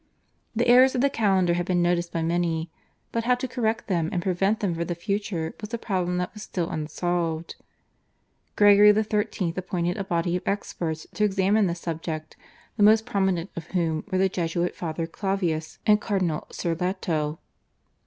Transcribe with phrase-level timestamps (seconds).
[0.55, 2.71] The errors of the calendar had been noticed by many,
[3.11, 6.33] but how to correct them and prevent them for the future was the problem that
[6.33, 7.55] was still unsolved.
[8.55, 9.53] Gregory XIII.
[9.55, 12.35] appointed a body of experts to examine the subject,
[12.77, 17.37] the most prominent of whom were the Jesuit Father Clavius and Cardinal Sirleto.